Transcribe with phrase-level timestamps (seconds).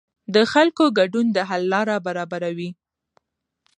[0.33, 2.69] د خلکو ګډون د حل لاره برابروي